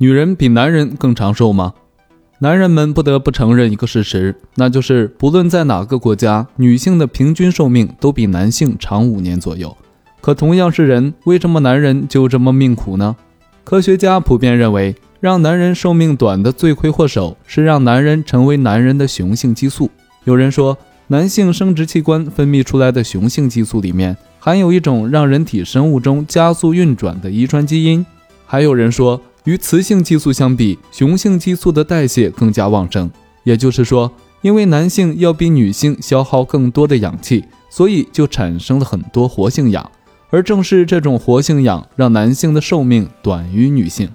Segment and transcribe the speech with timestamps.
[0.00, 1.74] 女人比男人更长寿吗？
[2.38, 9.76] 男人们不得不承认一个事实，那就是不论在哪个国家，女性的平均寿命都比男性长五年左右。
[10.20, 13.16] 可同样是人，为什么男人就这么命苦呢？
[13.64, 19.90] 科学家普遍认为，让男人寿命短的罪魁祸首是让男人成为男人的雄性激素。
[20.22, 20.78] 有人说，
[21.08, 28.06] 男性生殖器官分泌出来的雄性激素里面含有一种让人体生物钟加速运转的遗传基因。
[28.46, 29.20] 还有人说。
[29.48, 33.10] 与雌性激素相比，雄性激素的代谢更加旺盛。
[33.44, 34.12] 也就是说，
[34.42, 39.90] 因为男性要比女性消耗更多的氧气，所以就产生了很多活性氧。
[40.28, 44.10] 而正是这种活性氧，让男性的寿命短于女性。